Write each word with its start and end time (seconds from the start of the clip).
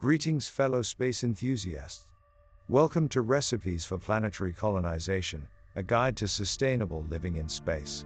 Greetings, 0.00 0.46
fellow 0.46 0.80
space 0.80 1.24
enthusiasts. 1.24 2.06
Welcome 2.68 3.08
to 3.08 3.20
Recipes 3.20 3.84
for 3.84 3.98
Planetary 3.98 4.52
Colonization, 4.52 5.44
a 5.74 5.82
guide 5.82 6.16
to 6.18 6.28
sustainable 6.28 7.04
living 7.10 7.34
in 7.34 7.48
space. 7.48 8.04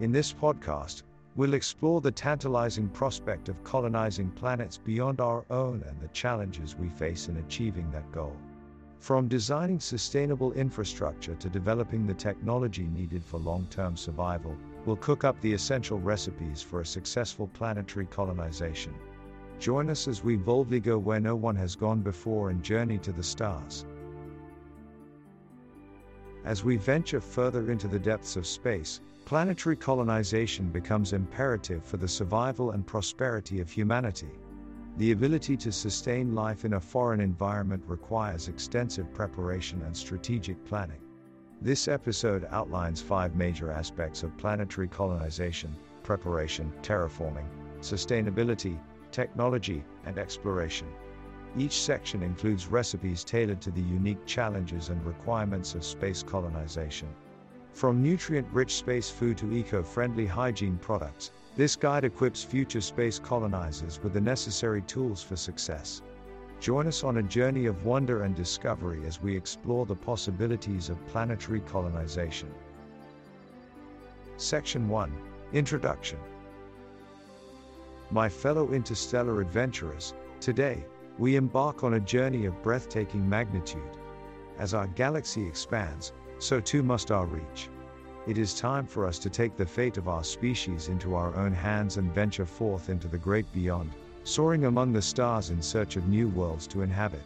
In 0.00 0.12
this 0.12 0.32
podcast, 0.32 1.02
we'll 1.34 1.52
explore 1.52 2.00
the 2.00 2.10
tantalizing 2.10 2.88
prospect 2.88 3.50
of 3.50 3.62
colonizing 3.64 4.30
planets 4.30 4.78
beyond 4.78 5.20
our 5.20 5.44
own 5.50 5.84
and 5.86 6.00
the 6.00 6.08
challenges 6.08 6.74
we 6.74 6.88
face 6.88 7.28
in 7.28 7.36
achieving 7.36 7.90
that 7.90 8.10
goal. 8.12 8.34
From 8.98 9.28
designing 9.28 9.78
sustainable 9.78 10.54
infrastructure 10.54 11.34
to 11.34 11.50
developing 11.50 12.06
the 12.06 12.14
technology 12.14 12.86
needed 12.86 13.22
for 13.22 13.38
long 13.38 13.66
term 13.66 13.94
survival, 13.94 14.56
we'll 14.86 14.96
cook 14.96 15.22
up 15.22 15.38
the 15.42 15.52
essential 15.52 16.00
recipes 16.00 16.62
for 16.62 16.80
a 16.80 16.86
successful 16.86 17.46
planetary 17.48 18.06
colonization. 18.06 18.94
Join 19.58 19.90
us 19.90 20.06
as 20.06 20.22
we 20.22 20.36
boldly 20.36 20.80
go 20.80 20.98
where 20.98 21.20
no 21.20 21.34
one 21.34 21.56
has 21.56 21.74
gone 21.74 22.00
before 22.00 22.50
and 22.50 22.62
journey 22.62 22.98
to 22.98 23.12
the 23.12 23.22
stars. 23.22 23.86
As 26.44 26.62
we 26.62 26.76
venture 26.76 27.20
further 27.20 27.70
into 27.72 27.88
the 27.88 27.98
depths 27.98 28.36
of 28.36 28.46
space, 28.46 29.00
planetary 29.24 29.74
colonization 29.74 30.68
becomes 30.68 31.12
imperative 31.12 31.84
for 31.84 31.96
the 31.96 32.06
survival 32.06 32.70
and 32.70 32.86
prosperity 32.86 33.60
of 33.60 33.70
humanity. 33.70 34.30
The 34.98 35.10
ability 35.12 35.56
to 35.58 35.72
sustain 35.72 36.34
life 36.34 36.64
in 36.64 36.74
a 36.74 36.80
foreign 36.80 37.20
environment 37.20 37.82
requires 37.86 38.48
extensive 38.48 39.12
preparation 39.12 39.82
and 39.82 39.96
strategic 39.96 40.64
planning. 40.64 41.00
This 41.60 41.88
episode 41.88 42.46
outlines 42.50 43.02
five 43.02 43.34
major 43.34 43.72
aspects 43.72 44.22
of 44.22 44.36
planetary 44.36 44.88
colonization 44.88 45.74
preparation, 46.02 46.72
terraforming, 46.82 47.46
sustainability, 47.80 48.78
technology, 49.16 49.82
and 50.04 50.18
exploration. 50.18 50.86
Each 51.56 51.80
section 51.80 52.22
includes 52.22 52.66
recipes 52.66 53.24
tailored 53.24 53.62
to 53.62 53.70
the 53.70 53.80
unique 53.80 54.26
challenges 54.26 54.90
and 54.90 55.02
requirements 55.06 55.74
of 55.74 55.86
space 55.86 56.22
colonization. 56.22 57.08
From 57.72 58.02
nutrient 58.02 58.46
rich 58.52 58.74
space 58.74 59.08
food 59.08 59.38
to 59.38 59.50
eco 59.50 59.82
friendly 59.82 60.26
hygiene 60.26 60.76
products, 60.76 61.30
this 61.56 61.76
guide 61.76 62.04
equips 62.04 62.44
future 62.44 62.82
space 62.82 63.18
colonizers 63.18 64.02
with 64.02 64.12
the 64.12 64.20
necessary 64.20 64.82
tools 64.82 65.22
for 65.22 65.36
success. 65.36 66.02
Join 66.60 66.86
us 66.86 67.02
on 67.02 67.16
a 67.16 67.22
journey 67.22 67.64
of 67.64 67.86
wonder 67.86 68.24
and 68.24 68.36
discovery 68.36 69.06
as 69.06 69.22
we 69.22 69.34
explore 69.34 69.86
the 69.86 69.96
possibilities 69.96 70.90
of 70.90 71.06
planetary 71.06 71.60
colonization. 71.60 72.50
Section 74.36 74.90
1 74.90 75.10
Introduction 75.54 76.18
My 78.10 78.28
fellow 78.28 78.70
interstellar 78.70 79.40
adventurers, 79.40 80.14
today, 80.38 80.84
we 81.18 81.34
embark 81.34 81.82
on 81.82 81.94
a 81.94 82.00
journey 82.00 82.46
of 82.46 82.62
breathtaking 82.62 83.28
magnitude. 83.28 83.98
As 84.58 84.74
our 84.74 84.86
galaxy 84.86 85.44
expands, 85.44 86.12
so 86.38 86.60
too 86.60 86.84
must 86.84 87.10
our 87.10 87.26
reach. 87.26 87.68
It 88.28 88.38
is 88.38 88.54
time 88.54 88.86
for 88.86 89.06
us 89.06 89.18
to 89.20 89.30
take 89.30 89.56
the 89.56 89.66
fate 89.66 89.96
of 89.96 90.06
our 90.06 90.22
species 90.22 90.86
into 90.88 91.16
our 91.16 91.34
own 91.34 91.52
hands 91.52 91.96
and 91.96 92.14
venture 92.14 92.46
forth 92.46 92.90
into 92.90 93.08
the 93.08 93.18
great 93.18 93.52
beyond, 93.52 93.90
soaring 94.22 94.66
among 94.66 94.92
the 94.92 95.02
stars 95.02 95.50
in 95.50 95.60
search 95.60 95.96
of 95.96 96.06
new 96.06 96.28
worlds 96.28 96.68
to 96.68 96.82
inhabit. 96.82 97.22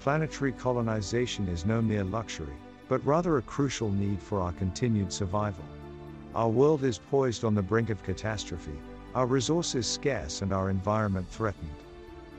Planetary 0.00 0.52
colonization 0.52 1.48
is 1.48 1.64
no 1.64 1.80
mere 1.80 2.04
luxury, 2.04 2.56
but 2.88 3.04
rather 3.06 3.38
a 3.38 3.42
crucial 3.42 3.90
need 3.90 4.20
for 4.20 4.40
our 4.40 4.52
continued 4.52 5.12
survival. 5.12 5.64
Our 6.34 6.48
world 6.48 6.84
is 6.84 6.98
poised 6.98 7.44
on 7.44 7.54
the 7.54 7.62
brink 7.62 7.88
of 7.88 8.02
catastrophe, 8.02 8.78
our 9.14 9.26
resources 9.26 9.86
scarce, 9.86 10.42
and 10.42 10.52
our 10.52 10.70
environment 10.70 11.28
threatened. 11.28 11.70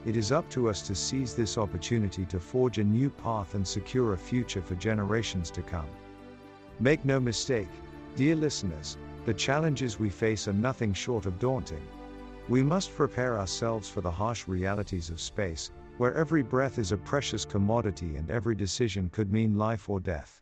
It 0.06 0.16
is 0.16 0.32
up 0.32 0.50
to 0.52 0.70
us 0.70 0.82
to 0.88 0.96
seize 0.96 1.36
this 1.36 1.58
opportunity 1.58 2.26
to 2.28 2.40
forge 2.40 2.78
a 2.78 2.84
new 2.84 3.10
path 3.10 3.54
and 3.56 3.68
secure 3.68 4.14
a 4.14 4.18
future 4.18 4.62
for 4.62 4.76
generations 4.76 5.52
to 5.52 5.62
come. 5.62 5.90
Make 6.80 7.04
no 7.04 7.20
mistake, 7.20 7.70
dear 8.16 8.36
listeners, 8.36 8.98
the 9.26 9.34
challenges 9.34 10.00
we 10.00 10.10
face 10.10 10.48
are 10.48 10.54
nothing 10.54 10.94
short 10.94 11.26
of 11.26 11.40
daunting. 11.40 11.86
We 12.48 12.64
must 12.64 12.96
prepare 12.96 13.38
ourselves 13.38 13.90
for 13.90 14.02
the 14.02 14.12
harsh 14.12 14.48
realities 14.48 15.10
of 15.10 15.20
space, 15.20 15.72
where 15.98 16.16
every 16.16 16.42
breath 16.42 16.80
is 16.80 16.94
a 16.94 16.98
precious 16.98 17.44
commodity 17.44 18.16
and 18.16 18.32
every 18.32 18.56
decision 18.56 19.10
could 19.10 19.32
mean 19.32 19.58
life 19.58 19.90
or 19.90 20.00
death. 20.00 20.42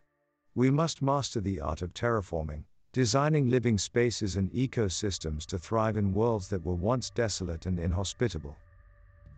We 0.53 0.69
must 0.69 1.01
master 1.01 1.41
the 1.41 1.59
art 1.59 1.81
of 1.81 1.94
terraforming, 1.94 2.63
designing 2.97 3.47
living 3.47 3.77
spaces 3.77 4.37
and 4.37 4.51
ecosystems 4.53 5.45
to 5.45 5.59
thrive 5.59 5.97
in 5.97 6.11
worlds 6.11 6.47
that 6.47 6.65
were 6.65 6.73
once 6.73 7.11
desolate 7.11 7.67
and 7.67 7.77
inhospitable. 7.77 8.57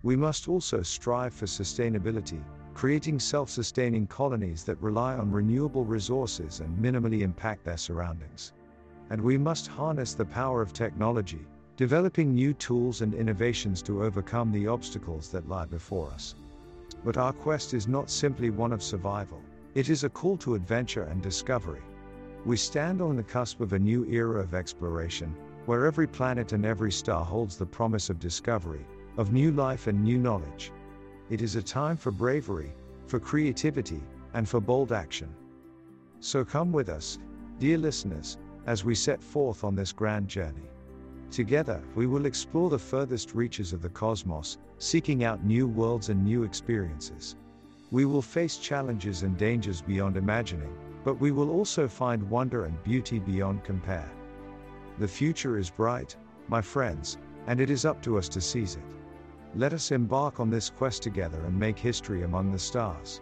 We 0.02 0.16
must 0.16 0.48
also 0.48 0.82
strive 0.82 1.34
for 1.34 1.46
sustainability, 1.46 2.42
creating 2.74 3.20
self 3.20 3.50
sustaining 3.50 4.08
colonies 4.08 4.64
that 4.64 4.82
rely 4.82 5.16
on 5.16 5.30
renewable 5.30 5.84
resources 5.84 6.62
and 6.62 6.82
minimally 6.82 7.20
impact 7.20 7.66
their 7.66 7.76
surroundings. 7.76 8.54
And 9.10 9.20
we 9.20 9.38
must 9.38 9.68
harness 9.68 10.14
the 10.14 10.24
power 10.24 10.62
of 10.62 10.72
technology, 10.72 11.46
developing 11.76 12.34
new 12.34 12.54
tools 12.54 13.02
and 13.02 13.14
innovations 13.14 13.82
to 13.82 14.06
overcome 14.06 14.54
the 14.54 14.68
obstacles 14.68 15.28
that 15.32 15.50
lie 15.50 15.66
before 15.66 16.10
us. 16.12 16.34
But 17.04 17.18
our 17.18 17.34
quest 17.34 17.74
is 17.74 17.90
not 17.90 18.10
simply 18.10 18.52
one 18.52 18.72
of 18.72 18.82
survival, 18.82 19.42
it 19.76 19.90
is 19.90 20.06
a 20.06 20.10
call 20.10 20.38
to 20.38 20.56
adventure 20.56 21.04
and 21.04 21.22
discovery. 21.22 21.82
We 22.46 22.56
stand 22.56 23.02
on 23.02 23.18
the 23.18 23.24
cusp 23.24 23.60
of 23.60 23.74
a 23.74 23.80
new 23.80 24.06
era 24.06 24.40
of 24.42 24.54
exploration, 24.54 25.36
where 25.66 25.86
every 25.86 26.08
planet 26.08 26.54
and 26.54 26.66
every 26.66 26.92
star 26.92 27.26
holds 27.26 27.58
the 27.58 27.66
promise 27.66 28.10
of 28.10 28.18
discovery, 28.18 28.86
of 29.18 29.34
new 29.34 29.52
life 29.52 29.88
and 29.88 30.02
new 30.02 30.18
knowledge. 30.18 30.72
It 31.30 31.42
is 31.42 31.56
a 31.56 31.62
time 31.62 31.98
for 31.98 32.12
bravery, 32.12 32.74
for 33.08 33.20
creativity, 33.20 34.02
and 34.34 34.48
for 34.48 34.62
bold 34.62 34.94
action. 34.94 35.30
So 36.22 36.46
come 36.46 36.72
with 36.72 36.88
us, 36.88 37.20
dear 37.60 37.78
listeners, 37.78 38.38
as 38.66 38.86
we 38.86 38.96
set 38.96 39.22
forth 39.22 39.64
on 39.64 39.76
this 39.76 39.92
grand 39.92 40.28
journey. 40.30 40.70
Together, 41.32 41.82
we 41.94 42.08
will 42.08 42.26
explore 42.26 42.70
the 42.70 42.80
furthest 42.80 43.36
reaches 43.36 43.74
of 43.74 43.82
the 43.82 43.90
cosmos, 43.90 44.58
seeking 44.78 45.24
out 45.24 45.44
new 45.44 45.68
worlds 45.68 46.10
and 46.10 46.24
new 46.24 46.44
experiences. 46.44 47.36
We 47.92 48.06
will 48.06 48.22
face 48.22 48.58
challenges 48.58 49.24
and 49.24 49.38
dangers 49.38 49.82
beyond 49.82 50.16
imagining, 50.16 50.74
but 51.04 51.20
we 51.20 51.32
will 51.32 51.50
also 51.50 51.88
find 51.88 52.30
wonder 52.30 52.66
and 52.66 52.84
beauty 52.84 53.20
beyond 53.20 53.64
compare. 53.64 54.10
The 54.98 55.08
future 55.08 55.58
is 55.58 55.70
bright, 55.70 56.16
my 56.48 56.62
friends, 56.62 57.18
and 57.48 57.60
it 57.62 57.70
is 57.70 57.86
up 57.86 58.02
to 58.04 58.18
us 58.18 58.28
to 58.30 58.42
seize 58.42 58.76
it. 58.76 58.84
Let 59.56 59.74
us 59.74 59.92
embark 59.92 60.40
on 60.40 60.50
this 60.50 60.70
quest 60.70 61.02
together 61.02 61.40
and 61.46 61.58
make 61.58 61.80
history 61.80 62.24
among 62.24 62.52
the 62.52 62.60
stars. 62.60 63.22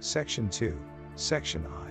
Section 0.00 0.48
2 0.48 0.78
Section 1.16 1.66
I 1.66 1.90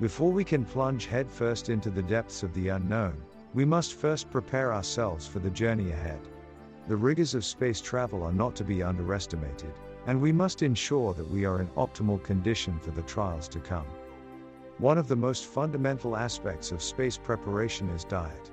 Before 0.00 0.32
we 0.32 0.44
can 0.44 0.64
plunge 0.64 1.06
headfirst 1.06 1.68
into 1.68 1.90
the 1.90 2.02
depths 2.02 2.42
of 2.42 2.52
the 2.54 2.68
unknown, 2.68 3.22
we 3.54 3.64
must 3.64 3.94
first 3.94 4.30
prepare 4.30 4.74
ourselves 4.74 5.26
for 5.26 5.38
the 5.38 5.50
journey 5.50 5.92
ahead. 5.92 6.20
The 6.88 6.96
rigors 6.96 7.34
of 7.34 7.44
space 7.44 7.80
travel 7.80 8.22
are 8.24 8.32
not 8.32 8.56
to 8.56 8.64
be 8.64 8.82
underestimated, 8.82 9.72
and 10.08 10.18
we 10.18 10.32
must 10.32 10.62
ensure 10.62 11.12
that 11.12 11.30
we 11.30 11.44
are 11.44 11.60
in 11.60 11.66
optimal 11.76 12.22
condition 12.22 12.78
for 12.78 12.90
the 12.92 13.02
trials 13.02 13.46
to 13.46 13.60
come. 13.60 13.84
One 14.78 14.96
of 14.96 15.06
the 15.06 15.14
most 15.14 15.44
fundamental 15.44 16.16
aspects 16.16 16.72
of 16.72 16.82
space 16.82 17.18
preparation 17.18 17.90
is 17.90 18.04
diet. 18.04 18.50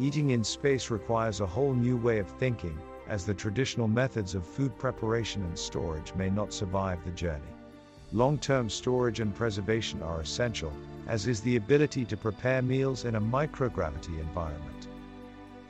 Eating 0.00 0.30
in 0.30 0.42
space 0.42 0.90
requires 0.90 1.40
a 1.40 1.46
whole 1.46 1.72
new 1.72 1.96
way 1.96 2.18
of 2.18 2.26
thinking, 2.26 2.76
as 3.06 3.24
the 3.24 3.32
traditional 3.32 3.86
methods 3.86 4.34
of 4.34 4.44
food 4.44 4.76
preparation 4.76 5.44
and 5.44 5.56
storage 5.56 6.12
may 6.16 6.30
not 6.30 6.52
survive 6.52 6.98
the 7.04 7.12
journey. 7.12 7.54
Long 8.12 8.36
term 8.36 8.68
storage 8.68 9.20
and 9.20 9.32
preservation 9.32 10.02
are 10.02 10.20
essential, 10.20 10.72
as 11.06 11.28
is 11.28 11.40
the 11.42 11.54
ability 11.54 12.06
to 12.06 12.16
prepare 12.16 12.60
meals 12.60 13.04
in 13.04 13.14
a 13.14 13.20
microgravity 13.20 14.18
environment. 14.18 14.88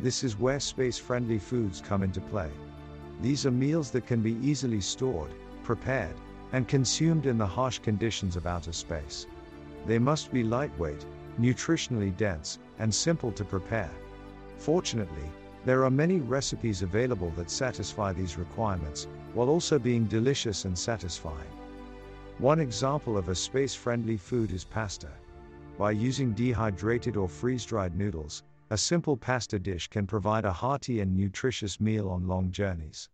This 0.00 0.24
is 0.24 0.38
where 0.38 0.58
space 0.58 0.96
friendly 0.96 1.38
foods 1.38 1.82
come 1.82 2.02
into 2.02 2.22
play. 2.22 2.50
These 3.20 3.46
are 3.46 3.50
meals 3.50 3.90
that 3.90 4.06
can 4.06 4.22
be 4.22 4.36
easily 4.36 4.80
stored, 4.80 5.34
prepared, 5.64 6.14
and 6.52 6.68
consumed 6.68 7.26
in 7.26 7.36
the 7.36 7.46
harsh 7.46 7.80
conditions 7.80 8.36
of 8.36 8.46
outer 8.46 8.72
space. 8.72 9.26
They 9.86 9.98
must 9.98 10.32
be 10.32 10.44
lightweight, 10.44 11.04
nutritionally 11.38 12.16
dense, 12.16 12.58
and 12.78 12.94
simple 12.94 13.32
to 13.32 13.44
prepare. 13.44 13.90
Fortunately, 14.56 15.30
there 15.64 15.84
are 15.84 15.90
many 15.90 16.20
recipes 16.20 16.82
available 16.82 17.30
that 17.30 17.50
satisfy 17.50 18.12
these 18.12 18.38
requirements, 18.38 19.08
while 19.34 19.48
also 19.48 19.78
being 19.78 20.04
delicious 20.04 20.64
and 20.64 20.78
satisfying. 20.78 21.50
One 22.38 22.60
example 22.60 23.18
of 23.18 23.28
a 23.28 23.34
space 23.34 23.74
friendly 23.74 24.16
food 24.16 24.52
is 24.52 24.64
pasta. 24.64 25.10
By 25.76 25.90
using 25.90 26.32
dehydrated 26.32 27.16
or 27.16 27.28
freeze 27.28 27.64
dried 27.64 27.96
noodles, 27.96 28.44
a 28.70 28.78
simple 28.78 29.16
pasta 29.16 29.58
dish 29.58 29.88
can 29.88 30.06
provide 30.06 30.44
a 30.44 30.52
hearty 30.52 31.00
and 31.00 31.16
nutritious 31.16 31.80
meal 31.80 32.08
on 32.08 32.26
long 32.26 32.50
journeys. 32.50 33.08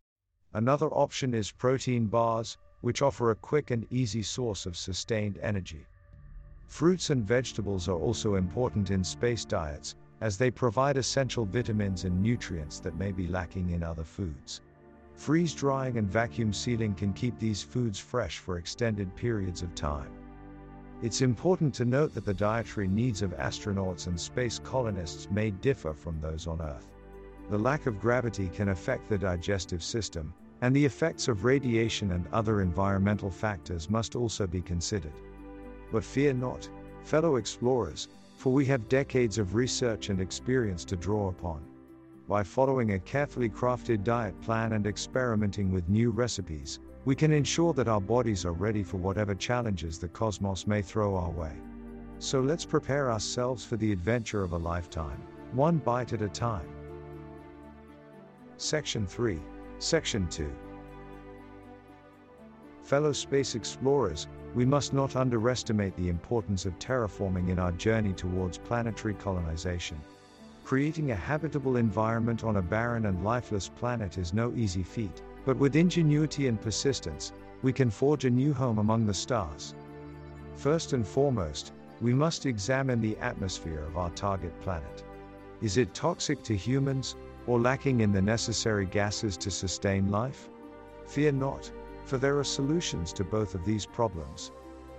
Another 0.54 0.86
option 0.86 1.34
is 1.34 1.50
protein 1.50 2.06
bars, 2.06 2.58
which 2.80 3.02
offer 3.02 3.32
a 3.32 3.34
quick 3.34 3.72
and 3.72 3.86
easy 3.90 4.22
source 4.22 4.66
of 4.66 4.76
sustained 4.76 5.36
energy. 5.42 5.84
Fruits 6.68 7.10
and 7.10 7.26
vegetables 7.26 7.88
are 7.88 7.98
also 7.98 8.36
important 8.36 8.92
in 8.92 9.02
space 9.02 9.44
diets, 9.44 9.96
as 10.20 10.38
they 10.38 10.52
provide 10.52 10.96
essential 10.96 11.44
vitamins 11.44 12.04
and 12.04 12.22
nutrients 12.22 12.78
that 12.78 12.96
may 12.96 13.10
be 13.10 13.26
lacking 13.26 13.70
in 13.70 13.82
other 13.82 14.04
foods. 14.04 14.60
Freeze 15.14 15.54
drying 15.54 15.98
and 15.98 16.08
vacuum 16.08 16.52
sealing 16.52 16.94
can 16.94 17.12
keep 17.12 17.36
these 17.38 17.62
foods 17.62 17.98
fresh 17.98 18.38
for 18.38 18.56
extended 18.56 19.14
periods 19.16 19.60
of 19.60 19.74
time. 19.74 20.12
It's 21.02 21.20
important 21.20 21.74
to 21.74 21.84
note 21.84 22.14
that 22.14 22.24
the 22.24 22.32
dietary 22.32 22.86
needs 22.86 23.22
of 23.22 23.36
astronauts 23.36 24.06
and 24.06 24.18
space 24.18 24.60
colonists 24.60 25.28
may 25.32 25.50
differ 25.50 25.92
from 25.92 26.20
those 26.20 26.46
on 26.46 26.62
Earth. 26.62 26.92
The 27.50 27.58
lack 27.58 27.86
of 27.86 28.00
gravity 28.00 28.48
can 28.48 28.68
affect 28.68 29.08
the 29.08 29.18
digestive 29.18 29.82
system, 29.82 30.32
and 30.60 30.74
the 30.74 30.84
effects 30.84 31.28
of 31.28 31.44
radiation 31.44 32.12
and 32.12 32.26
other 32.32 32.60
environmental 32.60 33.30
factors 33.30 33.90
must 33.90 34.16
also 34.16 34.46
be 34.46 34.62
considered. 34.62 35.12
But 35.92 36.04
fear 36.04 36.32
not, 36.32 36.68
fellow 37.02 37.36
explorers, 37.36 38.08
for 38.36 38.52
we 38.52 38.64
have 38.66 38.88
decades 38.88 39.38
of 39.38 39.54
research 39.54 40.08
and 40.08 40.20
experience 40.20 40.84
to 40.86 40.96
draw 40.96 41.28
upon. 41.28 41.62
By 42.28 42.42
following 42.42 42.92
a 42.92 42.98
carefully 42.98 43.50
crafted 43.50 44.02
diet 44.02 44.40
plan 44.40 44.72
and 44.72 44.86
experimenting 44.86 45.70
with 45.70 45.88
new 45.88 46.10
recipes, 46.10 46.80
we 47.04 47.14
can 47.14 47.32
ensure 47.32 47.74
that 47.74 47.88
our 47.88 48.00
bodies 48.00 48.46
are 48.46 48.52
ready 48.52 48.82
for 48.82 48.96
whatever 48.96 49.34
challenges 49.34 49.98
the 49.98 50.08
cosmos 50.08 50.66
may 50.66 50.80
throw 50.80 51.16
our 51.16 51.30
way. 51.30 51.52
So 52.18 52.40
let's 52.40 52.64
prepare 52.64 53.10
ourselves 53.12 53.64
for 53.64 53.76
the 53.76 53.92
adventure 53.92 54.42
of 54.42 54.52
a 54.52 54.58
lifetime, 54.58 55.20
one 55.52 55.78
bite 55.78 56.14
at 56.14 56.22
a 56.22 56.28
time. 56.28 56.68
Section 58.56 59.06
3, 59.06 59.38
Section 59.78 60.28
2. 60.28 60.50
Fellow 62.84 63.12
space 63.12 63.54
explorers, 63.54 64.28
we 64.54 64.64
must 64.64 64.92
not 64.92 65.16
underestimate 65.16 65.96
the 65.96 66.08
importance 66.08 66.64
of 66.64 66.78
terraforming 66.78 67.48
in 67.48 67.58
our 67.58 67.72
journey 67.72 68.12
towards 68.12 68.56
planetary 68.56 69.14
colonization. 69.14 70.00
Creating 70.64 71.10
a 71.10 71.16
habitable 71.16 71.76
environment 71.76 72.44
on 72.44 72.56
a 72.56 72.62
barren 72.62 73.06
and 73.06 73.24
lifeless 73.24 73.68
planet 73.68 74.16
is 74.16 74.32
no 74.32 74.52
easy 74.54 74.82
feat, 74.82 75.22
but 75.44 75.56
with 75.56 75.76
ingenuity 75.76 76.46
and 76.46 76.60
persistence, 76.60 77.32
we 77.62 77.72
can 77.72 77.90
forge 77.90 78.24
a 78.24 78.30
new 78.30 78.54
home 78.54 78.78
among 78.78 79.06
the 79.06 79.12
stars. 79.12 79.74
First 80.54 80.92
and 80.92 81.06
foremost, 81.06 81.72
we 82.00 82.14
must 82.14 82.46
examine 82.46 83.00
the 83.00 83.18
atmosphere 83.18 83.80
of 83.80 83.96
our 83.96 84.10
target 84.10 84.58
planet. 84.60 85.04
Is 85.60 85.78
it 85.78 85.94
toxic 85.94 86.42
to 86.44 86.56
humans, 86.56 87.16
or 87.46 87.60
lacking 87.60 88.00
in 88.00 88.12
the 88.12 88.22
necessary 88.22 88.86
gases 88.86 89.36
to 89.38 89.50
sustain 89.50 90.10
life? 90.10 90.48
Fear 91.06 91.32
not, 91.32 91.70
for 92.04 92.18
there 92.18 92.38
are 92.38 92.44
solutions 92.44 93.12
to 93.14 93.24
both 93.24 93.54
of 93.54 93.64
these 93.64 93.86
problems. 93.86 94.52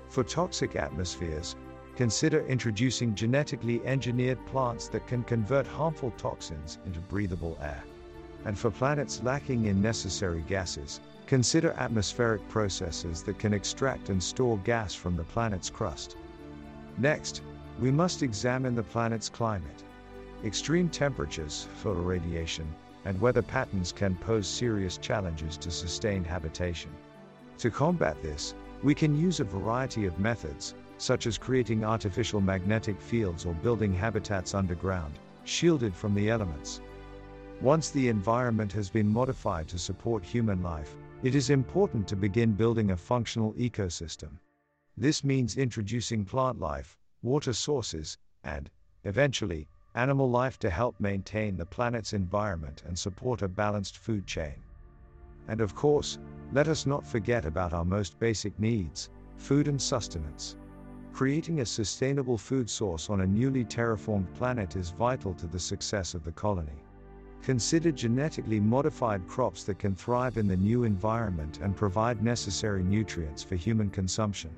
For 0.09 0.23
toxic 0.23 0.75
atmospheres, 0.75 1.55
consider 1.95 2.45
introducing 2.47 3.15
genetically 3.15 3.85
engineered 3.85 4.45
plants 4.45 4.87
that 4.89 5.07
can 5.07 5.23
convert 5.23 5.65
harmful 5.65 6.11
toxins 6.17 6.79
into 6.85 6.99
breathable 6.99 7.57
air. 7.61 7.83
And 8.45 8.57
for 8.57 8.69
planets 8.69 9.23
lacking 9.23 9.65
in 9.65 9.81
necessary 9.81 10.43
gases, 10.47 10.99
consider 11.25 11.71
atmospheric 11.71 12.47
processes 12.49 13.23
that 13.23 13.39
can 13.39 13.53
extract 13.53 14.09
and 14.09 14.21
store 14.21 14.59
gas 14.59 14.93
from 14.93 15.15
the 15.15 15.23
planet's 15.23 15.69
crust. 15.69 16.17
Next, 16.97 17.41
we 17.79 17.91
must 17.91 18.21
examine 18.21 18.75
the 18.75 18.83
planet's 18.83 19.29
climate. 19.29 19.83
Extreme 20.43 20.89
temperatures, 20.89 21.67
photoradiation, 21.81 22.65
and 23.05 23.19
weather 23.21 23.41
patterns 23.41 23.91
can 23.91 24.15
pose 24.15 24.47
serious 24.47 24.97
challenges 24.97 25.57
to 25.57 25.71
sustained 25.71 26.27
habitation. 26.27 26.91
To 27.59 27.71
combat 27.71 28.21
this, 28.21 28.53
we 28.83 28.93
can 28.93 29.19
use 29.19 29.39
a 29.39 29.45
variety 29.45 30.05
of 30.05 30.19
methods, 30.19 30.75
such 30.97 31.25
as 31.25 31.37
creating 31.37 31.83
artificial 31.83 32.41
magnetic 32.41 32.99
fields 32.99 33.45
or 33.45 33.53
building 33.53 33.93
habitats 33.93 34.53
underground, 34.53 35.13
shielded 35.45 35.95
from 35.95 36.13
the 36.13 36.29
elements. 36.29 36.81
Once 37.61 37.89
the 37.89 38.09
environment 38.09 38.71
has 38.73 38.89
been 38.89 39.07
modified 39.07 39.67
to 39.69 39.79
support 39.79 40.23
human 40.23 40.61
life, 40.61 40.95
it 41.23 41.35
is 41.35 41.49
important 41.49 42.07
to 42.07 42.15
begin 42.15 42.51
building 42.51 42.91
a 42.91 42.97
functional 42.97 43.53
ecosystem. 43.53 44.31
This 44.97 45.23
means 45.23 45.57
introducing 45.57 46.25
plant 46.25 46.59
life, 46.59 46.97
water 47.23 47.53
sources, 47.53 48.17
and, 48.43 48.69
eventually, 49.05 49.67
animal 49.95 50.29
life 50.29 50.59
to 50.59 50.69
help 50.69 50.99
maintain 50.99 51.55
the 51.55 51.65
planet's 51.65 52.11
environment 52.13 52.83
and 52.85 52.99
support 52.99 53.41
a 53.41 53.47
balanced 53.47 53.97
food 53.97 54.27
chain. 54.27 54.55
And 55.47 55.61
of 55.61 55.73
course, 55.73 56.19
let 56.51 56.67
us 56.67 56.85
not 56.85 57.07
forget 57.07 57.45
about 57.45 57.73
our 57.73 57.85
most 57.85 58.19
basic 58.19 58.59
needs 58.59 59.09
food 59.37 59.67
and 59.67 59.81
sustenance. 59.81 60.57
Creating 61.13 61.61
a 61.61 61.65
sustainable 61.65 62.37
food 62.37 62.69
source 62.69 63.09
on 63.09 63.21
a 63.21 63.27
newly 63.27 63.63
terraformed 63.63 64.33
planet 64.33 64.75
is 64.75 64.91
vital 64.91 65.33
to 65.33 65.47
the 65.47 65.59
success 65.59 66.13
of 66.13 66.23
the 66.23 66.31
colony. 66.31 66.83
Consider 67.41 67.91
genetically 67.91 68.59
modified 68.59 69.25
crops 69.27 69.63
that 69.63 69.79
can 69.79 69.95
thrive 69.95 70.37
in 70.37 70.47
the 70.47 70.57
new 70.57 70.83
environment 70.83 71.59
and 71.61 71.75
provide 71.75 72.23
necessary 72.23 72.83
nutrients 72.83 73.43
for 73.43 73.55
human 73.55 73.89
consumption. 73.89 74.51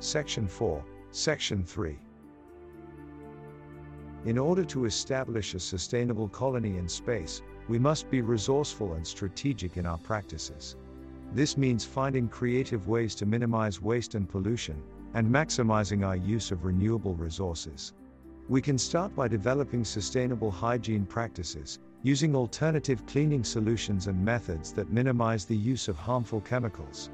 Section 0.00 0.48
4, 0.48 0.84
Section 1.10 1.64
3 1.64 1.98
in 4.24 4.38
order 4.38 4.64
to 4.64 4.86
establish 4.86 5.54
a 5.54 5.60
sustainable 5.60 6.28
colony 6.28 6.78
in 6.78 6.88
space, 6.88 7.42
we 7.68 7.78
must 7.78 8.10
be 8.10 8.22
resourceful 8.22 8.94
and 8.94 9.06
strategic 9.06 9.76
in 9.76 9.86
our 9.86 9.98
practices. 9.98 10.76
This 11.32 11.56
means 11.56 11.84
finding 11.84 12.28
creative 12.28 12.88
ways 12.88 13.14
to 13.16 13.26
minimize 13.26 13.82
waste 13.82 14.14
and 14.14 14.28
pollution, 14.28 14.82
and 15.14 15.28
maximizing 15.28 16.06
our 16.06 16.16
use 16.16 16.50
of 16.50 16.64
renewable 16.64 17.14
resources. 17.14 17.92
We 18.48 18.60
can 18.60 18.78
start 18.78 19.14
by 19.14 19.28
developing 19.28 19.84
sustainable 19.84 20.50
hygiene 20.50 21.06
practices, 21.06 21.78
using 22.02 22.34
alternative 22.34 23.06
cleaning 23.06 23.44
solutions 23.44 24.06
and 24.06 24.24
methods 24.24 24.72
that 24.72 24.92
minimize 24.92 25.44
the 25.44 25.56
use 25.56 25.88
of 25.88 25.96
harmful 25.96 26.40
chemicals. 26.40 27.10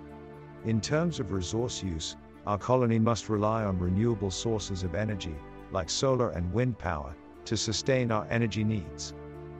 In 0.65 0.81
terms 0.81 1.21
of 1.21 1.33
resource 1.33 1.83
use, 1.83 2.17
our 2.47 2.59
colony 2.59 2.99
must 2.99 3.29
rely 3.29 3.65
on 3.65 3.79
renewable 3.79 4.31
sources 4.31 4.83
of 4.83 4.95
energy, 4.95 5.35
like 5.73 5.91
solar 5.91 6.31
and 6.31 6.53
wind 6.53 6.79
power, 6.79 7.15
to 7.45 7.57
sustain 7.57 8.11
our 8.11 8.27
energy 8.31 8.65
needs. 8.65 9.15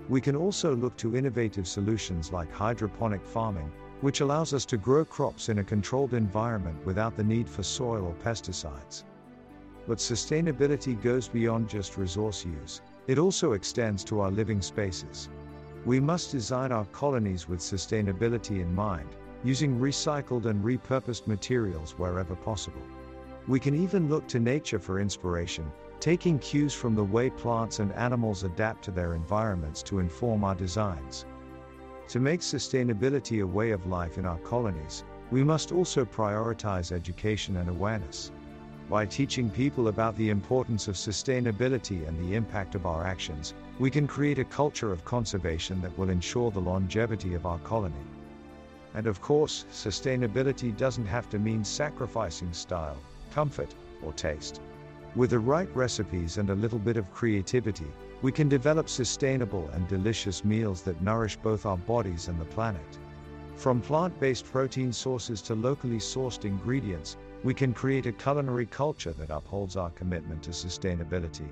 We 0.09 0.21
can 0.21 0.35
also 0.35 0.75
look 0.75 0.97
to 0.99 1.17
innovative 1.17 1.69
solutions 1.69 2.33
like 2.33 2.53
hydroponic 2.53 3.25
farming, 3.25 3.71
which 4.01 4.21
allows 4.21 4.55
us 4.55 4.65
to 4.67 4.77
grow 4.77 5.05
crops 5.05 5.49
in 5.49 5.59
a 5.59 5.65
controlled 5.65 6.15
environment 6.15 6.85
without 6.85 7.17
the 7.17 7.25
need 7.25 7.49
for 7.49 7.63
soil 7.63 8.05
or 8.07 8.15
pesticides. 8.15 9.05
But 9.87 9.99
sustainability 9.99 11.01
goes 11.01 11.29
beyond 11.29 11.69
just 11.69 11.97
resource 11.97 12.45
use, 12.45 12.81
it 13.07 13.19
also 13.19 13.53
extends 13.53 14.05
to 14.05 14.21
our 14.21 14.31
living 14.31 14.63
spaces. 14.63 15.29
We 15.85 16.01
must 16.01 16.31
design 16.31 16.73
our 16.73 16.85
colonies 16.87 17.49
with 17.49 17.61
sustainability 17.61 18.61
in 18.61 18.75
mind, 18.75 19.09
using 19.43 19.81
recycled 19.81 20.47
and 20.47 20.63
repurposed 20.65 21.27
materials 21.27 21.93
wherever 21.99 22.37
possible. 22.37 22.83
We 23.49 23.59
can 23.59 23.75
even 23.75 24.09
look 24.09 24.29
to 24.29 24.39
nature 24.39 24.79
for 24.79 25.01
inspiration, 25.01 25.71
taking 26.01 26.39
cues 26.39 26.73
from 26.73 26.95
the 26.95 27.05
way 27.05 27.29
plants 27.29 27.79
and 27.79 27.93
animals 27.93 28.43
adapt 28.43 28.83
to 28.85 28.91
their 28.91 29.15
environments 29.15 29.83
to 29.83 29.99
inform 29.99 30.45
our 30.45 30.55
designs. 30.55 31.27
To 32.09 32.19
make 32.19 32.41
sustainability 32.41 33.43
a 33.43 33.47
way 33.47 33.71
of 33.71 33.87
life 33.87 34.17
in 34.17 34.25
our 34.25 34.39
colonies, 34.39 35.05
we 35.31 35.45
must 35.45 35.73
also 35.73 36.05
prioritize 36.05 36.91
education 36.91 37.59
and 37.59 37.69
awareness. 37.69 38.33
By 38.89 39.07
teaching 39.07 39.51
people 39.51 39.89
about 39.89 40.17
the 40.17 40.31
importance 40.31 40.89
of 40.89 40.97
sustainability 40.97 42.09
and 42.09 42.19
the 42.19 42.35
impact 42.35 42.75
of 42.75 42.87
our 42.87 43.05
actions, 43.05 43.55
we 43.79 43.91
can 43.91 44.09
create 44.09 44.41
a 44.41 44.45
culture 44.45 44.91
of 44.91 45.05
conservation 45.05 45.81
that 45.83 45.97
will 45.97 46.11
ensure 46.11 46.51
the 46.51 46.61
longevity 46.61 47.35
of 47.35 47.47
our 47.47 47.59
colony. 47.61 47.95
And 48.95 49.07
of 49.07 49.21
course, 49.21 49.67
sustainability 49.71 50.77
doesn't 50.77 51.07
have 51.07 51.31
to 51.31 51.39
mean 51.39 51.63
sacrificing 51.63 52.53
style, 52.53 52.97
comfort, 53.33 53.73
or 54.03 54.13
taste. 54.15 54.61
With 55.17 55.31
the 55.31 55.41
right 55.41 55.69
recipes 55.75 56.39
and 56.39 56.51
a 56.51 56.55
little 56.55 56.79
bit 56.79 56.97
of 56.97 57.11
creativity, 57.13 57.91
we 58.23 58.31
can 58.31 58.49
develop 58.49 58.89
sustainable 58.89 59.69
and 59.71 59.89
delicious 59.89 60.45
meals 60.45 60.83
that 60.83 61.03
nourish 61.03 61.37
both 61.37 61.67
our 61.67 61.77
bodies 61.77 62.29
and 62.29 62.41
the 62.41 62.45
planet. 62.45 62.99
From 63.57 63.81
plant 63.81 64.21
based 64.21 64.45
protein 64.45 64.93
sources 64.93 65.43
to 65.43 65.57
locally 65.57 65.99
sourced 65.99 66.45
ingredients, 66.45 67.17
we 67.43 67.55
can 67.55 67.75
create 67.75 68.07
a 68.07 68.13
culinary 68.13 68.67
culture 68.67 69.13
that 69.15 69.31
upholds 69.31 69.77
our 69.77 69.91
commitment 69.91 70.45
to 70.45 70.51
sustainability. 70.51 71.49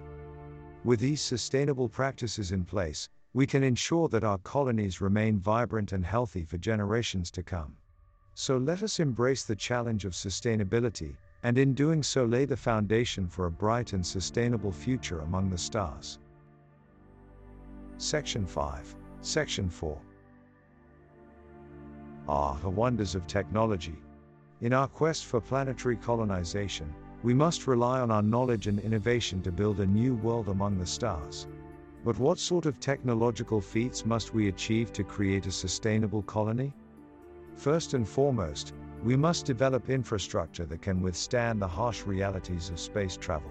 With 0.85 1.01
these 1.01 1.21
sustainable 1.21 1.89
practices 1.89 2.53
in 2.53 2.65
place, 2.65 3.09
we 3.35 3.45
can 3.45 3.65
ensure 3.65 4.09
that 4.11 4.23
our 4.23 4.39
colonies 4.39 5.01
remain 5.01 5.41
vibrant 5.41 5.91
and 5.91 6.07
healthy 6.07 6.45
for 6.45 6.59
generations 6.59 7.29
to 7.33 7.43
come. 7.43 7.77
So 8.35 8.57
let 8.57 8.85
us 8.85 9.01
embrace 9.01 9.43
the 9.43 9.57
challenge 9.57 10.05
of 10.05 10.13
sustainability 10.13 11.17
and 11.43 11.59
in 11.59 11.75
doing 11.75 12.03
so 12.03 12.25
lay 12.25 12.45
the 12.45 12.57
foundation 12.57 13.29
for 13.29 13.47
a 13.47 13.51
bright 13.51 13.93
and 13.93 14.05
sustainable 14.05 14.73
future 14.73 15.21
among 15.21 15.51
the 15.51 15.59
stars. 15.59 16.19
Section 17.97 18.47
5, 18.47 18.97
Section 19.21 19.69
4 19.69 19.99
Ah, 22.29 22.55
the 22.63 22.69
wonders 22.69 23.15
of 23.15 23.27
technology. 23.27 23.97
In 24.61 24.73
our 24.73 24.89
quest 24.89 25.25
for 25.25 25.41
planetary 25.41 25.97
colonization, 25.97 26.93
we 27.23 27.33
must 27.33 27.67
rely 27.67 28.01
on 28.01 28.11
our 28.11 28.23
knowledge 28.23 28.67
and 28.67 28.79
innovation 28.81 29.41
to 29.43 29.53
build 29.53 29.81
a 29.81 29.87
new 29.87 30.15
world 30.17 30.49
among 30.49 30.79
the 30.79 30.87
stars. 30.87 31.47
But 32.05 32.19
what 32.19 32.39
sort 32.39 32.67
of 32.67 32.79
technological 32.79 33.61
feats 33.61 34.05
must 34.05 34.35
we 34.35 34.49
achieve 34.49 34.93
to 34.93 35.05
create 35.05 35.47
a 35.47 35.53
sustainable 35.53 36.23
colony? 36.23 36.73
First 37.55 37.95
and 37.95 38.07
foremost, 38.07 38.73
we 39.05 39.17
must 39.17 39.47
develop 39.47 39.91
infrastructure 39.91 40.67
that 40.67 40.83
can 40.83 41.01
withstand 41.01 41.61
the 41.63 41.69
harsh 41.69 42.05
realities 42.05 42.69
of 42.69 42.81
space 42.81 43.17
travel. 43.17 43.51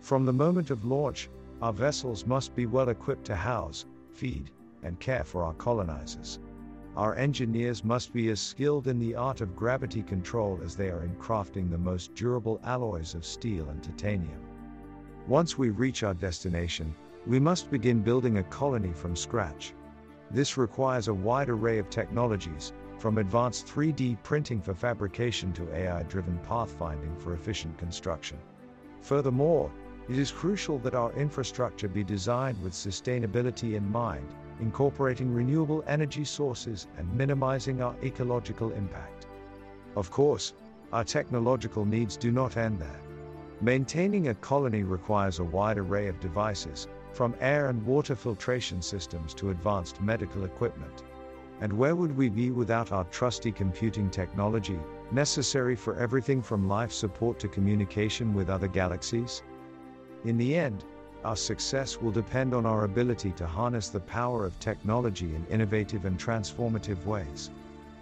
From 0.00 0.24
the 0.24 0.32
moment 0.32 0.70
of 0.70 0.84
launch, 0.84 1.30
our 1.62 1.72
vessels 1.72 2.26
must 2.26 2.54
be 2.54 2.66
well 2.66 2.90
equipped 2.90 3.24
to 3.26 3.36
house, 3.36 3.86
feed, 4.12 4.50
and 4.82 5.00
care 5.00 5.24
for 5.24 5.42
our 5.42 5.54
colonizers. 5.54 6.38
Our 6.96 7.16
engineers 7.16 7.82
must 7.82 8.12
be 8.12 8.28
as 8.28 8.40
skilled 8.40 8.86
in 8.86 8.98
the 8.98 9.14
art 9.16 9.40
of 9.40 9.56
gravity 9.56 10.02
control 10.02 10.60
as 10.62 10.76
they 10.76 10.90
are 10.90 11.02
in 11.02 11.16
crafting 11.16 11.70
the 11.70 11.78
most 11.78 12.14
durable 12.14 12.60
alloys 12.62 13.14
of 13.14 13.24
steel 13.24 13.68
and 13.70 13.82
titanium. 13.82 14.40
Once 15.26 15.56
we 15.56 15.70
reach 15.70 16.02
our 16.02 16.14
destination, 16.14 16.94
we 17.26 17.40
must 17.40 17.70
begin 17.70 18.02
building 18.02 18.38
a 18.38 18.44
colony 18.44 18.92
from 18.92 19.16
scratch. 19.16 19.72
This 20.30 20.58
requires 20.58 21.08
a 21.08 21.14
wide 21.14 21.48
array 21.48 21.78
of 21.78 21.88
technologies, 21.88 22.74
from 22.98 23.18
advanced 23.18 23.66
3D 23.66 24.22
printing 24.22 24.60
for 24.60 24.74
fabrication 24.74 25.52
to 25.52 25.74
AI 25.74 26.02
driven 26.04 26.38
pathfinding 26.48 27.20
for 27.20 27.34
efficient 27.34 27.76
construction. 27.78 28.38
Furthermore, 29.00 29.70
it 30.08 30.18
is 30.18 30.30
crucial 30.30 30.78
that 30.80 30.94
our 30.94 31.12
infrastructure 31.12 31.88
be 31.88 32.04
designed 32.04 32.62
with 32.62 32.72
sustainability 32.72 33.74
in 33.74 33.90
mind, 33.90 34.26
incorporating 34.60 35.32
renewable 35.32 35.82
energy 35.86 36.24
sources 36.24 36.86
and 36.98 37.12
minimizing 37.14 37.82
our 37.82 37.94
ecological 38.02 38.72
impact. 38.72 39.26
Of 39.96 40.10
course, 40.10 40.52
our 40.92 41.04
technological 41.04 41.84
needs 41.84 42.16
do 42.16 42.30
not 42.30 42.56
end 42.56 42.78
there. 42.78 43.00
Maintaining 43.60 44.28
a 44.28 44.34
colony 44.34 44.82
requires 44.82 45.38
a 45.38 45.44
wide 45.44 45.78
array 45.78 46.08
of 46.08 46.20
devices, 46.20 46.86
from 47.12 47.34
air 47.40 47.68
and 47.68 47.84
water 47.86 48.14
filtration 48.14 48.82
systems 48.82 49.32
to 49.34 49.50
advanced 49.50 50.00
medical 50.00 50.44
equipment. 50.44 51.04
And 51.60 51.72
where 51.72 51.94
would 51.94 52.16
we 52.16 52.28
be 52.28 52.50
without 52.50 52.92
our 52.92 53.04
trusty 53.04 53.52
computing 53.52 54.10
technology, 54.10 54.78
necessary 55.12 55.76
for 55.76 55.96
everything 55.96 56.42
from 56.42 56.68
life 56.68 56.92
support 56.92 57.38
to 57.38 57.48
communication 57.48 58.34
with 58.34 58.50
other 58.50 58.68
galaxies? 58.68 59.42
In 60.24 60.36
the 60.36 60.56
end, 60.56 60.84
our 61.24 61.36
success 61.36 62.00
will 62.00 62.10
depend 62.10 62.52
on 62.52 62.66
our 62.66 62.84
ability 62.84 63.32
to 63.32 63.46
harness 63.46 63.88
the 63.88 64.00
power 64.00 64.44
of 64.44 64.58
technology 64.58 65.34
in 65.34 65.46
innovative 65.46 66.04
and 66.04 66.18
transformative 66.18 67.04
ways. 67.06 67.50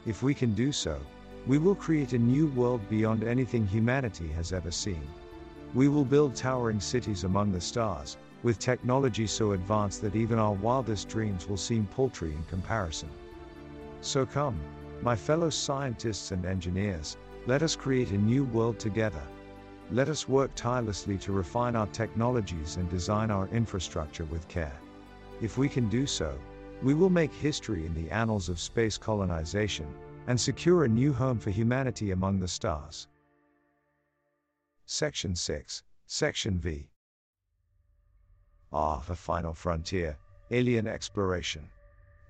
If 0.06 0.22
we 0.22 0.34
can 0.34 0.54
do 0.54 0.72
so, 0.72 0.98
we 1.46 1.58
will 1.58 1.74
create 1.74 2.12
a 2.14 2.18
new 2.18 2.48
world 2.48 2.80
beyond 2.88 3.22
anything 3.22 3.66
humanity 3.66 4.28
has 4.28 4.52
ever 4.52 4.70
seen. 4.70 5.02
We 5.74 5.88
will 5.88 6.04
build 6.04 6.34
towering 6.34 6.80
cities 6.80 7.24
among 7.24 7.52
the 7.52 7.60
stars, 7.60 8.16
with 8.42 8.58
technology 8.58 9.26
so 9.26 9.52
advanced 9.52 10.02
that 10.02 10.16
even 10.16 10.38
our 10.38 10.52
wildest 10.52 11.08
dreams 11.08 11.48
will 11.48 11.56
seem 11.56 11.86
paltry 11.86 12.32
in 12.32 12.42
comparison. 12.44 13.08
So 14.02 14.26
come, 14.26 14.60
my 15.00 15.14
fellow 15.14 15.48
scientists 15.48 16.32
and 16.32 16.44
engineers, 16.44 17.16
let 17.46 17.62
us 17.62 17.76
create 17.76 18.10
a 18.10 18.18
new 18.18 18.44
world 18.46 18.80
together. 18.80 19.22
Let 19.92 20.08
us 20.08 20.28
work 20.28 20.50
tirelessly 20.56 21.16
to 21.18 21.32
refine 21.32 21.76
our 21.76 21.86
technologies 21.86 22.76
and 22.76 22.90
design 22.90 23.30
our 23.30 23.46
infrastructure 23.48 24.24
with 24.24 24.48
care. 24.48 24.76
If 25.40 25.56
we 25.56 25.68
can 25.68 25.88
do 25.88 26.04
so, 26.08 26.36
we 26.82 26.94
will 26.94 27.10
make 27.10 27.32
history 27.32 27.86
in 27.86 27.94
the 27.94 28.10
annals 28.10 28.48
of 28.48 28.58
space 28.58 28.98
colonization 28.98 29.86
and 30.26 30.40
secure 30.40 30.82
a 30.82 30.88
new 30.88 31.12
home 31.12 31.38
for 31.38 31.50
humanity 31.50 32.10
among 32.10 32.40
the 32.40 32.48
stars. 32.48 33.06
Section 34.84 35.36
6, 35.36 35.84
Section 36.06 36.58
V. 36.58 36.88
Ah, 38.72 39.00
the 39.06 39.14
final 39.14 39.54
frontier, 39.54 40.16
alien 40.50 40.88
exploration. 40.88 41.68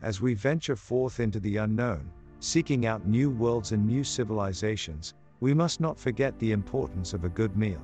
As 0.02 0.20
we 0.20 0.34
venture 0.34 0.74
forth 0.74 1.20
into 1.20 1.38
the 1.38 1.58
unknown, 1.58 2.10
seeking 2.40 2.86
out 2.86 3.06
new 3.06 3.30
worlds 3.30 3.70
and 3.70 3.86
new 3.86 4.02
civilizations, 4.02 5.14
we 5.38 5.54
must 5.54 5.80
not 5.80 5.96
forget 5.96 6.36
the 6.40 6.50
importance 6.50 7.14
of 7.14 7.24
a 7.24 7.28
good 7.28 7.56
meal. 7.56 7.80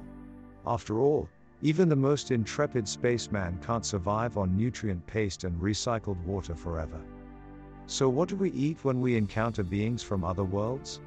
After 0.67 0.99
all, 0.99 1.29
even 1.63 1.89
the 1.89 1.95
most 1.95 2.33
intrepid 2.33 2.89
spaceman 2.89 3.59
can't 3.63 3.87
survive 3.87 4.37
on 4.37 4.57
nutrient 4.57 5.07
paste 5.07 5.45
and 5.45 5.61
recycled 5.61 6.21
water 6.25 6.57
forever. 6.57 7.01
So, 7.87 8.09
what 8.09 8.29
do 8.29 8.35
we 8.35 8.51
eat 8.51 8.79
when 8.83 9.01
we 9.01 9.17
encounter 9.17 9.63
beings 9.63 10.03
from 10.03 10.25
other 10.25 10.45
worlds? 10.45 11.01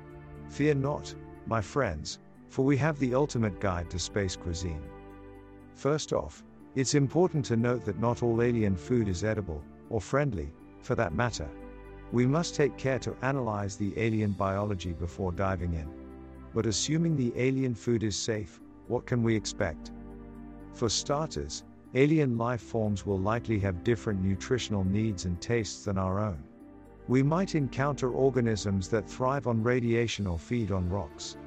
Fear 0.48 0.76
not, 0.76 1.14
my 1.46 1.60
friends, 1.60 2.20
for 2.48 2.64
we 2.64 2.78
have 2.78 2.98
the 3.00 3.16
ultimate 3.16 3.60
guide 3.60 3.90
to 3.90 4.00
space 4.00 4.38
cuisine. 4.38 4.84
First 5.76 6.14
off, 6.14 6.44
it's 6.76 6.96
important 6.96 7.44
to 7.46 7.58
note 7.58 7.84
that 7.84 8.00
not 8.00 8.24
all 8.24 8.42
alien 8.42 8.78
food 8.78 9.10
is 9.10 9.26
edible, 9.26 9.62
or 9.90 10.00
friendly, 10.00 10.54
for 10.82 10.96
that 10.96 11.14
matter. 11.14 11.48
We 12.12 12.26
must 12.28 12.56
take 12.56 12.76
care 12.78 13.00
to 13.00 13.16
analyze 13.22 13.78
the 13.78 13.94
alien 13.98 14.32
biology 14.32 14.94
before 14.94 15.32
diving 15.32 15.74
in. 15.74 15.88
But 16.54 16.66
assuming 16.66 17.16
the 17.16 17.34
alien 17.38 17.74
food 17.74 18.04
is 18.04 18.16
safe, 18.16 18.60
what 18.88 19.06
can 19.06 19.24
we 19.24 19.36
expect? 19.36 19.92
For 20.74 20.90
starters, 20.90 21.64
alien 21.94 22.38
life 22.38 22.62
forms 22.62 23.06
will 23.06 23.20
likely 23.20 23.60
have 23.60 23.84
different 23.84 24.22
nutritional 24.22 24.84
needs 24.84 25.26
and 25.26 25.40
tastes 25.40 25.86
than 25.86 25.98
our 25.98 26.20
own. 26.20 26.44
We 27.08 27.24
might 27.24 27.56
encounter 27.56 28.12
organisms 28.12 28.88
that 28.90 29.10
thrive 29.10 29.48
on 29.48 29.64
radiation 29.64 30.28
or 30.28 30.38
feed 30.38 30.72
on 30.72 30.90
rocks. 30.90 31.38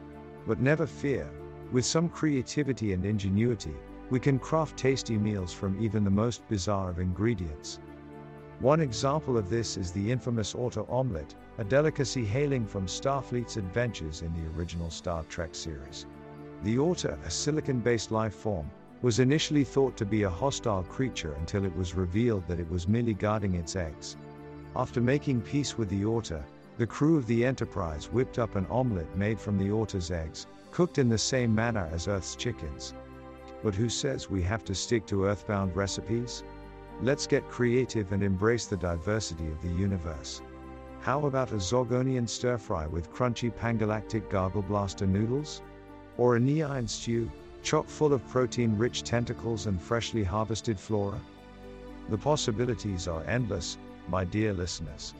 But 0.46 0.60
never 0.60 0.86
fear, 0.86 1.30
with 1.72 1.84
some 1.84 2.08
creativity 2.08 2.92
and 2.92 3.04
ingenuity, 3.04 3.74
we 4.10 4.20
can 4.20 4.38
craft 4.38 4.76
tasty 4.76 5.16
meals 5.16 5.52
from 5.52 5.80
even 5.82 6.04
the 6.04 6.10
most 6.10 6.46
bizarre 6.48 6.90
of 6.90 6.98
ingredients. 6.98 7.80
One 8.60 8.80
example 8.80 9.36
of 9.36 9.50
this 9.50 9.76
is 9.76 9.90
the 9.90 10.12
infamous 10.12 10.54
Orta 10.54 10.86
omelette, 10.88 11.34
a 11.58 11.64
delicacy 11.64 12.24
hailing 12.24 12.66
from 12.66 12.86
Starfleet's 12.86 13.56
adventures 13.56 14.22
in 14.22 14.32
the 14.32 14.48
original 14.56 14.90
Star 14.90 15.24
Trek 15.24 15.54
series. 15.54 16.06
The 16.62 16.78
Orta, 16.78 17.18
a 17.26 17.30
silicon 17.30 17.80
based 17.80 18.10
life 18.10 18.34
form, 18.34 18.70
was 19.02 19.18
initially 19.18 19.64
thought 19.64 19.96
to 19.96 20.06
be 20.06 20.22
a 20.22 20.30
hostile 20.30 20.84
creature 20.84 21.34
until 21.34 21.64
it 21.64 21.76
was 21.76 21.94
revealed 21.94 22.46
that 22.46 22.60
it 22.60 22.70
was 22.70 22.88
merely 22.88 23.12
guarding 23.12 23.54
its 23.54 23.76
eggs. 23.76 24.16
After 24.76 25.00
making 25.00 25.42
peace 25.42 25.76
with 25.76 25.90
the 25.90 26.04
Orta, 26.04 26.42
the 26.78 26.86
crew 26.86 27.18
of 27.18 27.26
the 27.26 27.44
Enterprise 27.44 28.10
whipped 28.10 28.38
up 28.38 28.56
an 28.56 28.66
omelette 28.70 29.16
made 29.16 29.38
from 29.38 29.58
the 29.58 29.70
Orta's 29.70 30.10
eggs, 30.10 30.46
cooked 30.70 30.98
in 30.98 31.08
the 31.08 31.18
same 31.18 31.54
manner 31.54 31.88
as 31.92 32.08
Earth's 32.08 32.34
chickens. 32.34 32.94
But 33.62 33.74
who 33.74 33.88
says 33.88 34.30
we 34.30 34.42
have 34.42 34.64
to 34.64 34.74
stick 34.74 35.06
to 35.06 35.24
Earthbound 35.24 35.76
recipes? 35.76 36.44
Let's 37.02 37.26
get 37.26 37.48
creative 37.50 38.12
and 38.12 38.22
embrace 38.22 38.66
the 38.66 38.76
diversity 38.76 39.46
of 39.48 39.60
the 39.60 39.68
universe. 39.68 40.40
How 41.00 41.26
about 41.26 41.52
a 41.52 41.56
Zorgonian 41.56 42.28
stir 42.28 42.56
fry 42.56 42.86
with 42.86 43.12
crunchy 43.12 43.52
pangalactic 43.52 44.30
gargle 44.30 44.62
blaster 44.62 45.06
noodles? 45.06 45.60
Or 46.16 46.36
a 46.36 46.40
Neeine 46.40 46.88
stew, 46.88 47.30
chock 47.62 47.88
full 47.88 48.12
of 48.12 48.26
protein 48.28 48.78
rich 48.78 49.02
tentacles 49.02 49.66
and 49.66 49.80
freshly 49.80 50.22
harvested 50.22 50.78
flora? 50.78 51.20
The 52.08 52.16
possibilities 52.16 53.08
are 53.08 53.24
endless, 53.24 53.76
my 54.08 54.24
dear 54.24 54.52
listeners. 54.52 55.14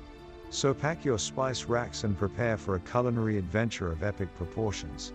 So 0.50 0.72
pack 0.72 1.04
your 1.04 1.18
spice 1.18 1.64
racks 1.64 2.04
and 2.04 2.16
prepare 2.16 2.56
for 2.56 2.76
a 2.76 2.80
culinary 2.80 3.36
adventure 3.36 3.90
of 3.90 4.04
epic 4.04 4.34
proportions. 4.36 5.12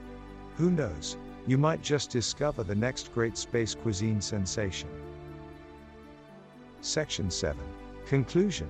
Who 0.57 0.69
knows, 0.69 1.17
you 1.47 1.57
might 1.57 1.81
just 1.81 2.09
discover 2.09 2.63
the 2.63 2.75
next 2.75 3.13
great 3.13 3.37
space 3.37 3.73
cuisine 3.73 4.19
sensation. 4.19 4.89
Section 6.81 7.29
7 7.29 7.61
Conclusion 8.05 8.69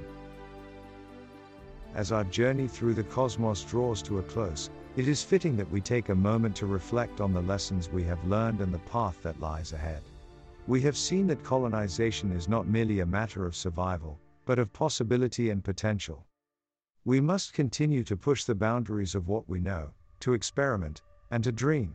As 1.94 2.12
our 2.12 2.24
journey 2.24 2.68
through 2.68 2.96
the 2.96 3.04
cosmos 3.04 3.64
draws 3.64 4.02
to 4.02 4.18
a 4.18 4.24
close, 4.24 4.72
it 4.96 5.08
is 5.08 5.22
fitting 5.22 5.56
that 5.58 5.70
we 5.70 5.80
take 5.80 6.10
a 6.10 6.16
moment 6.16 6.56
to 6.56 6.66
reflect 6.66 7.22
on 7.22 7.34
the 7.34 7.42
lessons 7.44 7.88
we 7.88 8.04
have 8.06 8.26
learned 8.26 8.62
and 8.62 8.74
the 8.74 8.80
path 8.80 9.22
that 9.22 9.40
lies 9.40 9.74
ahead. 9.74 10.02
We 10.66 10.82
have 10.82 10.98
seen 10.98 11.28
that 11.28 11.44
colonization 11.44 12.32
is 12.32 12.50
not 12.50 12.68
merely 12.68 13.02
a 13.02 13.06
matter 13.06 13.46
of 13.46 13.56
survival, 13.56 14.20
but 14.44 14.58
of 14.58 14.74
possibility 14.74 15.52
and 15.52 15.64
potential. 15.64 16.26
We 17.06 17.22
must 17.22 17.54
continue 17.54 18.04
to 18.06 18.18
push 18.18 18.44
the 18.44 18.56
boundaries 18.56 19.14
of 19.14 19.28
what 19.28 19.48
we 19.48 19.60
know, 19.60 19.92
to 20.22 20.34
experiment, 20.34 21.04
and 21.30 21.44
to 21.44 21.52
dream. 21.52 21.94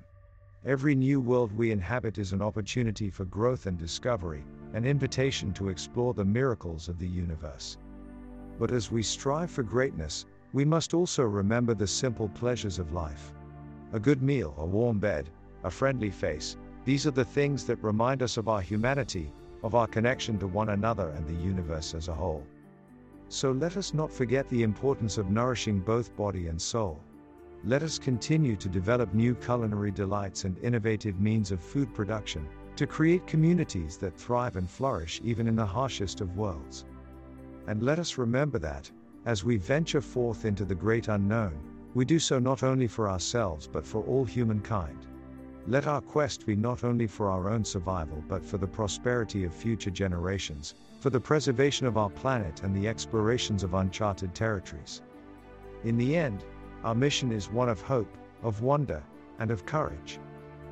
Every 0.66 0.94
new 0.94 1.20
world 1.20 1.52
we 1.52 1.72
inhabit 1.72 2.16
is 2.16 2.32
an 2.32 2.40
opportunity 2.40 3.10
for 3.10 3.26
growth 3.26 3.66
and 3.66 3.76
discovery, 3.76 4.42
an 4.72 4.86
invitation 4.86 5.52
to 5.52 5.68
explore 5.68 6.14
the 6.14 6.24
miracles 6.24 6.88
of 6.88 6.98
the 6.98 7.06
universe. 7.06 7.76
But 8.58 8.70
as 8.70 8.90
we 8.90 9.02
strive 9.02 9.50
for 9.50 9.62
greatness, 9.62 10.24
we 10.54 10.64
must 10.64 10.94
also 10.94 11.22
remember 11.22 11.74
the 11.74 11.86
simple 11.86 12.30
pleasures 12.30 12.78
of 12.78 12.94
life. 12.94 13.34
A 13.92 14.00
good 14.00 14.22
meal, 14.22 14.54
a 14.56 14.64
warm 14.64 14.98
bed, 14.98 15.28
a 15.64 15.70
friendly 15.70 16.10
face, 16.10 16.56
these 16.86 17.06
are 17.06 17.10
the 17.10 17.26
things 17.26 17.66
that 17.66 17.84
remind 17.84 18.22
us 18.22 18.38
of 18.38 18.48
our 18.48 18.62
humanity, 18.62 19.34
of 19.62 19.74
our 19.74 19.86
connection 19.86 20.38
to 20.38 20.46
one 20.46 20.70
another 20.70 21.10
and 21.10 21.26
the 21.26 21.44
universe 21.44 21.94
as 21.94 22.08
a 22.08 22.14
whole. 22.14 22.46
So 23.28 23.52
let 23.52 23.76
us 23.76 23.92
not 23.92 24.10
forget 24.10 24.48
the 24.48 24.62
importance 24.62 25.18
of 25.18 25.30
nourishing 25.30 25.80
both 25.80 26.16
body 26.16 26.46
and 26.46 26.60
soul. 26.60 27.00
Let 27.66 27.82
us 27.82 27.98
continue 27.98 28.56
to 28.56 28.68
develop 28.68 29.14
new 29.14 29.34
culinary 29.34 29.90
delights 29.90 30.44
and 30.44 30.58
innovative 30.58 31.18
means 31.18 31.50
of 31.50 31.60
food 31.60 31.94
production, 31.94 32.46
to 32.76 32.86
create 32.86 33.26
communities 33.26 33.96
that 33.98 34.18
thrive 34.18 34.56
and 34.56 34.68
flourish 34.68 35.18
even 35.24 35.46
in 35.46 35.56
the 35.56 35.64
harshest 35.64 36.20
of 36.20 36.36
worlds. 36.36 36.84
And 37.66 37.82
let 37.82 37.98
us 37.98 38.18
remember 38.18 38.58
that, 38.58 38.90
as 39.24 39.44
we 39.44 39.56
venture 39.56 40.02
forth 40.02 40.44
into 40.44 40.66
the 40.66 40.74
great 40.74 41.08
unknown, 41.08 41.58
we 41.94 42.04
do 42.04 42.18
so 42.18 42.38
not 42.38 42.62
only 42.62 42.86
for 42.86 43.08
ourselves 43.08 43.66
but 43.66 43.86
for 43.86 44.02
all 44.02 44.26
humankind. 44.26 45.06
Let 45.66 45.86
our 45.86 46.02
quest 46.02 46.44
be 46.44 46.56
not 46.56 46.84
only 46.84 47.06
for 47.06 47.30
our 47.30 47.48
own 47.48 47.64
survival 47.64 48.22
but 48.28 48.44
for 48.44 48.58
the 48.58 48.66
prosperity 48.66 49.44
of 49.44 49.54
future 49.54 49.90
generations, 49.90 50.74
for 51.00 51.08
the 51.08 51.20
preservation 51.20 51.86
of 51.86 51.96
our 51.96 52.10
planet 52.10 52.62
and 52.62 52.76
the 52.76 52.88
explorations 52.88 53.62
of 53.62 53.72
uncharted 53.72 54.34
territories. 54.34 55.00
In 55.84 55.96
the 55.96 56.14
end, 56.14 56.44
our 56.84 56.94
mission 56.94 57.32
is 57.32 57.50
one 57.50 57.70
of 57.70 57.80
hope, 57.80 58.14
of 58.42 58.60
wonder, 58.60 59.02
and 59.38 59.50
of 59.50 59.64
courage. 59.64 60.20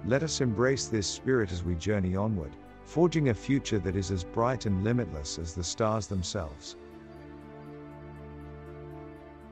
Let 0.04 0.23
us 0.23 0.42
embrace 0.42 0.87
this 0.87 1.07
spirit 1.07 1.50
as 1.50 1.64
we 1.64 1.75
journey 1.75 2.14
onward, 2.16 2.52
forging 2.85 3.31
a 3.31 3.35
future 3.35 3.78
that 3.78 3.97
is 3.97 4.11
as 4.11 4.23
bright 4.23 4.66
and 4.66 4.85
limitless 4.85 5.38
as 5.38 5.54
the 5.54 5.64
stars 5.64 6.07
themselves. 6.07 6.76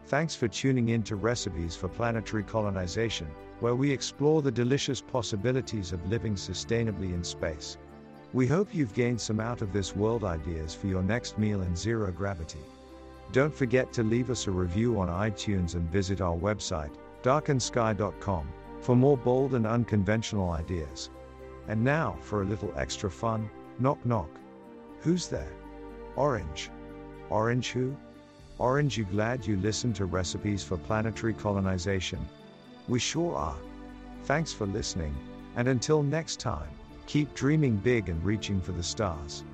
Thanks 0.05 0.37
for 0.37 0.49
tuning 0.49 0.90
in 0.90 1.02
to 1.05 1.17
Recipes 1.17 1.76
for 1.76 1.88
Planetary 1.88 2.43
Colonization, 2.43 3.29
where 3.61 3.76
we 3.76 3.90
explore 3.90 4.43
the 4.43 4.50
delicious 4.50 5.00
possibilities 5.00 5.93
of 5.93 6.11
living 6.11 6.35
sustainably 6.35 7.14
in 7.14 7.25
space. 7.25 7.79
We 8.35 8.47
hope 8.47 8.75
you've 8.75 8.95
gained 8.95 9.21
some 9.21 9.40
out 9.40 9.62
of 9.62 9.73
this 9.73 9.97
world 9.97 10.25
ideas 10.25 10.75
for 10.75 10.88
your 10.88 11.02
next 11.02 11.38
meal 11.38 11.62
in 11.62 11.75
zero 11.75 12.12
gravity. 12.12 12.61
Don't 13.32 13.54
forget 13.54 13.92
to 13.92 14.02
leave 14.02 14.28
us 14.28 14.49
a 14.49 14.50
review 14.50 14.99
on 14.99 15.08
iTunes 15.08 15.75
and 15.75 15.88
visit 15.88 16.20
our 16.20 16.37
website, 16.37 16.94
darkensky.com, 17.22 18.49
for 18.80 18.96
more 18.96 19.16
bold 19.16 19.54
and 19.54 19.66
unconventional 19.66 20.50
ideas. 20.50 21.10
And 21.68 21.84
now, 21.84 22.16
for 22.20 22.42
a 22.42 22.46
little 22.46 22.72
extra 22.76 23.08
fun, 23.08 23.49
knock 23.78 24.04
knock. 24.04 24.30
Who's 25.00 25.28
there? 25.28 25.52
Orange. 26.16 26.70
Orange 27.28 27.70
who? 27.70 27.96
Orange, 28.58 28.99
you 28.99 29.04
glad 29.04 29.46
you 29.46 29.56
listened 29.58 29.94
to 29.96 30.06
recipes 30.06 30.64
for 30.64 30.76
planetary 30.76 31.32
colonization? 31.32 32.18
We 32.88 32.99
sure 32.99 33.37
are. 33.37 33.56
Thanks 34.25 34.52
for 34.52 34.66
listening, 34.66 35.14
and 35.54 35.68
until 35.68 36.02
next 36.02 36.40
time, 36.40 36.68
keep 37.06 37.32
dreaming 37.34 37.76
big 37.76 38.08
and 38.08 38.22
reaching 38.25 38.60
for 38.60 38.72
the 38.72 38.82
stars. 38.82 39.44